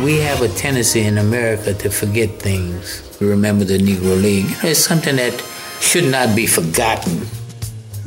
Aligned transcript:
We 0.00 0.18
have 0.20 0.40
a 0.40 0.48
tendency 0.48 1.02
in 1.02 1.18
America 1.18 1.74
to 1.74 1.90
forget 1.90 2.30
things. 2.40 3.02
We 3.20 3.26
remember 3.26 3.64
the 3.64 3.76
Negro 3.76 4.20
League. 4.20 4.46
It's 4.62 4.80
something 4.80 5.16
that 5.16 5.38
should 5.80 6.10
not 6.10 6.34
be 6.34 6.46
forgotten. 6.46 7.26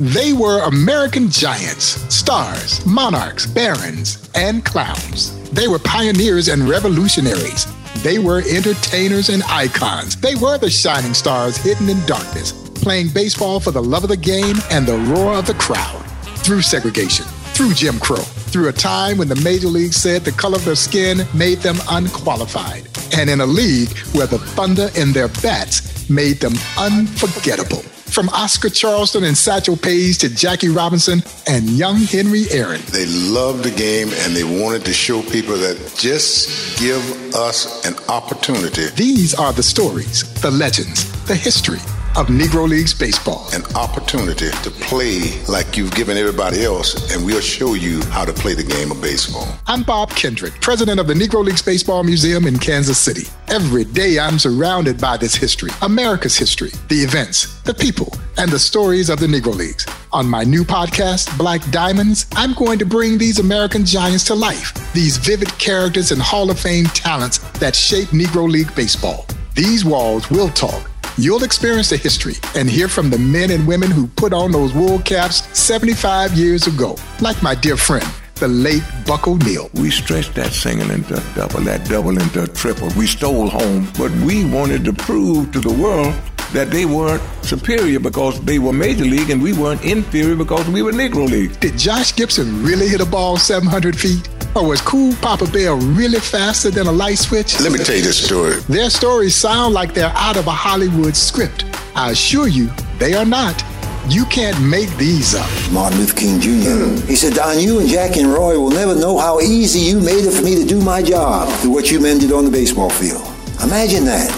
They 0.00 0.32
were 0.32 0.64
American 0.64 1.30
giants, 1.30 2.02
stars, 2.12 2.84
monarchs, 2.84 3.46
barons, 3.46 4.28
and 4.34 4.64
clowns. 4.64 5.32
They 5.50 5.68
were 5.68 5.78
pioneers 5.78 6.48
and 6.48 6.68
revolutionaries. 6.68 7.66
They 8.02 8.18
were 8.18 8.42
entertainers 8.50 9.28
and 9.28 9.44
icons. 9.44 10.16
They 10.16 10.34
were 10.34 10.58
the 10.58 10.68
shining 10.68 11.14
stars 11.14 11.56
hidden 11.56 11.88
in 11.88 12.04
darkness, 12.04 12.52
playing 12.52 13.10
baseball 13.10 13.60
for 13.60 13.70
the 13.70 13.82
love 13.82 14.02
of 14.02 14.10
the 14.10 14.16
game 14.16 14.56
and 14.70 14.86
the 14.86 14.98
roar 14.98 15.34
of 15.36 15.46
the 15.46 15.54
crowd. 15.54 16.04
Through 16.40 16.62
segregation, 16.62 17.24
through 17.54 17.74
Jim 17.74 17.98
Crow, 18.00 18.24
through 18.46 18.68
a 18.68 18.72
time 18.72 19.18
when 19.18 19.28
the 19.28 19.40
major 19.42 19.68
league 19.68 19.92
said 19.92 20.24
the 20.24 20.32
color 20.32 20.56
of 20.56 20.64
their 20.64 20.74
skin 20.74 21.26
made 21.34 21.58
them 21.58 21.76
unqualified, 21.90 22.88
and 23.16 23.28
in 23.28 23.40
a 23.40 23.46
league 23.46 23.96
where 24.14 24.26
the 24.26 24.38
thunder 24.38 24.88
in 24.96 25.12
their 25.12 25.28
bats 25.28 26.08
made 26.08 26.40
them 26.40 26.54
unforgettable. 26.78 27.82
From 28.06 28.28
Oscar 28.30 28.70
Charleston 28.70 29.24
and 29.24 29.36
Satchel 29.36 29.76
Paige 29.76 30.18
to 30.18 30.28
Jackie 30.28 30.68
Robinson 30.68 31.22
and 31.46 31.68
young 31.70 31.96
Henry 31.96 32.44
Aaron. 32.50 32.80
They 32.92 33.04
loved 33.06 33.64
the 33.64 33.72
game 33.72 34.08
and 34.20 34.34
they 34.34 34.44
wanted 34.44 34.84
to 34.86 34.92
show 34.94 35.22
people 35.22 35.56
that 35.56 35.94
just 35.98 36.78
give 36.78 37.02
us 37.34 37.84
an 37.84 37.94
opportunity. 38.08 38.86
These 38.94 39.34
are 39.34 39.52
the 39.52 39.62
stories, 39.62 40.22
the 40.40 40.50
legends, 40.50 41.10
the 41.26 41.34
history 41.34 41.80
of 42.16 42.28
Negro 42.28 42.66
Leagues 42.66 42.94
Baseball. 42.94 43.46
An 43.52 43.62
opportunity 43.76 44.48
to 44.48 44.70
play 44.70 45.38
like 45.48 45.76
you've 45.76 45.94
given 45.94 46.16
everybody 46.16 46.64
else, 46.64 47.14
and 47.14 47.22
we'll 47.26 47.42
show 47.42 47.74
you 47.74 48.02
how 48.06 48.24
to 48.24 48.32
play 48.32 48.54
the 48.54 48.62
game 48.62 48.90
of 48.90 49.02
baseball. 49.02 49.46
I'm 49.66 49.82
Bob 49.82 50.08
Kendrick, 50.10 50.58
president 50.62 50.98
of 50.98 51.08
the 51.08 51.12
Negro 51.12 51.44
Leagues 51.44 51.60
Baseball 51.60 52.04
Museum 52.04 52.46
in 52.46 52.58
Kansas 52.58 52.96
City. 52.96 53.24
Every 53.48 53.84
day 53.84 54.18
I'm 54.18 54.38
surrounded 54.38 54.98
by 54.98 55.18
this 55.18 55.34
history, 55.34 55.68
America's 55.82 56.38
history, 56.38 56.70
the 56.88 56.96
events, 56.96 57.60
the 57.62 57.74
people, 57.74 58.10
and 58.38 58.50
the 58.50 58.58
stories 58.58 59.10
of 59.10 59.20
the 59.20 59.26
Negro 59.26 59.54
Leagues. 59.54 59.86
On 60.10 60.26
my 60.26 60.42
new 60.42 60.64
podcast, 60.64 61.36
Black 61.36 61.60
Diamonds, 61.70 62.24
I'm 62.32 62.54
going 62.54 62.78
to 62.78 62.86
bring 62.86 63.18
these 63.18 63.40
American 63.40 63.84
giants 63.84 64.24
to 64.24 64.34
life, 64.34 64.72
these 64.94 65.18
vivid 65.18 65.50
characters 65.58 66.12
and 66.12 66.22
Hall 66.22 66.50
of 66.50 66.58
Fame 66.58 66.86
talents 66.86 67.38
that 67.58 67.76
shape 67.76 68.08
Negro 68.08 68.50
League 68.50 68.74
baseball. 68.74 69.26
These 69.54 69.84
walls 69.84 70.30
will 70.30 70.48
talk 70.48 70.90
You'll 71.18 71.44
experience 71.44 71.88
the 71.88 71.96
history 71.96 72.34
and 72.54 72.68
hear 72.68 72.88
from 72.88 73.08
the 73.08 73.16
men 73.16 73.50
and 73.50 73.66
women 73.66 73.90
who 73.90 74.06
put 74.06 74.34
on 74.34 74.52
those 74.52 74.74
wool 74.74 74.98
caps 74.98 75.48
75 75.58 76.34
years 76.34 76.66
ago, 76.66 76.94
like 77.22 77.42
my 77.42 77.54
dear 77.54 77.78
friend, 77.78 78.06
the 78.34 78.48
late 78.48 78.82
Buck 79.06 79.26
O'Neil. 79.26 79.70
We 79.72 79.90
stretched 79.90 80.34
that 80.34 80.52
single 80.52 80.90
into 80.90 81.14
a 81.14 81.34
double, 81.34 81.60
that 81.60 81.88
double 81.88 82.18
into 82.20 82.42
a 82.42 82.46
triple. 82.46 82.90
We 82.98 83.06
stole 83.06 83.48
home, 83.48 83.88
but 83.96 84.10
we 84.26 84.44
wanted 84.44 84.84
to 84.84 84.92
prove 84.92 85.52
to 85.52 85.60
the 85.60 85.72
world 85.72 86.14
that 86.52 86.70
they 86.70 86.84
weren't 86.84 87.22
superior 87.42 87.98
because 87.98 88.38
they 88.42 88.58
were 88.58 88.74
major 88.74 89.06
league 89.06 89.30
and 89.30 89.42
we 89.42 89.54
weren't 89.54 89.82
inferior 89.86 90.36
because 90.36 90.68
we 90.68 90.82
were 90.82 90.92
Negro 90.92 91.26
League. 91.26 91.58
Did 91.60 91.78
Josh 91.78 92.14
Gibson 92.14 92.62
really 92.62 92.88
hit 92.88 93.00
a 93.00 93.06
ball 93.06 93.38
700 93.38 93.98
feet? 93.98 94.28
Or 94.56 94.66
was 94.66 94.80
Cool 94.80 95.14
Papa 95.20 95.44
Bell 95.52 95.76
really 95.76 96.18
faster 96.18 96.70
than 96.70 96.86
a 96.86 96.92
light 96.92 97.18
switch? 97.18 97.60
Let 97.60 97.72
me 97.72 97.78
tell 97.78 97.94
you 97.94 98.00
this 98.00 98.24
story. 98.24 98.54
Their 98.70 98.88
stories 98.88 99.34
sound 99.34 99.74
like 99.74 99.92
they're 99.92 100.14
out 100.16 100.38
of 100.38 100.46
a 100.46 100.50
Hollywood 100.50 101.14
script. 101.14 101.66
I 101.94 102.12
assure 102.12 102.48
you, 102.48 102.70
they 102.98 103.12
are 103.12 103.26
not. 103.26 103.62
You 104.08 104.24
can't 104.24 104.58
make 104.62 104.88
these 104.96 105.34
up. 105.34 105.50
Martin 105.70 105.98
Luther 105.98 106.16
King 106.16 106.40
Jr. 106.40 107.06
He 107.06 107.16
said, 107.16 107.34
Don, 107.34 107.60
you 107.60 107.80
and 107.80 107.88
Jackie 107.88 108.20
and 108.20 108.32
Roy 108.32 108.58
will 108.58 108.70
never 108.70 108.94
know 108.94 109.18
how 109.18 109.40
easy 109.40 109.80
you 109.80 110.00
made 110.00 110.24
it 110.24 110.32
for 110.32 110.42
me 110.42 110.54
to 110.54 110.64
do 110.64 110.80
my 110.80 111.02
job 111.02 111.52
through 111.58 111.72
what 111.72 111.90
you 111.90 112.00
men 112.00 112.16
did 112.16 112.32
on 112.32 112.46
the 112.46 112.50
baseball 112.50 112.88
field. 112.88 113.26
Imagine 113.62 114.06
that. 114.06 114.32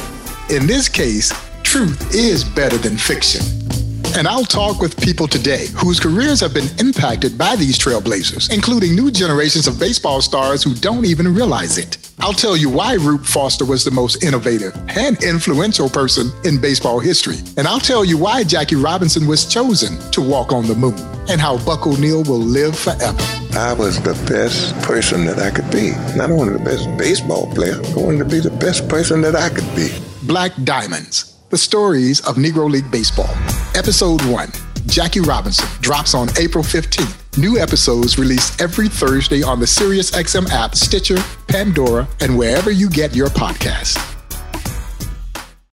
In 0.50 0.66
this 0.66 0.88
case, 0.88 1.32
truth 1.62 2.12
is 2.12 2.42
better 2.42 2.76
than 2.76 2.96
fiction. 2.96 3.67
And 4.16 4.26
I'll 4.26 4.44
talk 4.44 4.80
with 4.80 5.00
people 5.00 5.28
today 5.28 5.66
whose 5.76 6.00
careers 6.00 6.40
have 6.40 6.54
been 6.54 6.68
impacted 6.78 7.36
by 7.36 7.56
these 7.56 7.78
trailblazers, 7.78 8.52
including 8.52 8.94
new 8.94 9.10
generations 9.10 9.66
of 9.66 9.78
baseball 9.78 10.20
stars 10.20 10.62
who 10.62 10.74
don't 10.74 11.04
even 11.04 11.32
realize 11.32 11.78
it. 11.78 11.98
I'll 12.20 12.32
tell 12.32 12.56
you 12.56 12.68
why 12.68 12.94
Rube 12.94 13.24
Foster 13.24 13.64
was 13.64 13.84
the 13.84 13.90
most 13.90 14.24
innovative 14.24 14.74
and 14.88 15.22
influential 15.22 15.88
person 15.88 16.32
in 16.44 16.60
baseball 16.60 16.98
history. 16.98 17.36
And 17.56 17.68
I'll 17.68 17.80
tell 17.80 18.04
you 18.04 18.18
why 18.18 18.42
Jackie 18.44 18.76
Robinson 18.76 19.26
was 19.26 19.44
chosen 19.44 19.98
to 20.10 20.20
walk 20.20 20.52
on 20.52 20.66
the 20.66 20.74
moon 20.74 20.98
and 21.28 21.40
how 21.40 21.58
Buck 21.64 21.86
O'Neil 21.86 22.24
will 22.24 22.40
live 22.40 22.76
forever. 22.76 23.16
I 23.52 23.72
was 23.72 24.00
the 24.02 24.14
best 24.28 24.74
person 24.82 25.26
that 25.26 25.38
I 25.38 25.50
could 25.50 25.70
be. 25.70 25.90
Not 26.16 26.30
only 26.30 26.52
the 26.52 26.64
best 26.64 26.88
baseball 26.96 27.52
player, 27.54 27.76
I 27.76 27.94
wanted 27.94 28.18
to 28.18 28.24
be 28.24 28.40
the 28.40 28.50
best 28.50 28.88
person 28.88 29.20
that 29.20 29.36
I 29.36 29.48
could 29.48 29.76
be. 29.76 29.90
Black 30.24 30.52
Diamonds 30.64 31.37
the 31.50 31.58
Stories 31.58 32.20
of 32.26 32.36
Negro 32.36 32.70
League 32.70 32.90
Baseball. 32.90 33.30
Episode 33.74 34.22
1 34.26 34.52
Jackie 34.86 35.20
Robinson 35.20 35.66
drops 35.80 36.14
on 36.14 36.28
April 36.38 36.64
15th. 36.64 37.38
New 37.38 37.58
episodes 37.58 38.18
released 38.18 38.60
every 38.60 38.88
Thursday 38.88 39.42
on 39.42 39.60
the 39.60 39.66
SiriusXM 39.66 40.48
app, 40.50 40.74
Stitcher, 40.74 41.18
Pandora, 41.46 42.08
and 42.20 42.36
wherever 42.36 42.70
you 42.70 42.88
get 42.88 43.14
your 43.14 43.28
podcasts. 43.28 44.07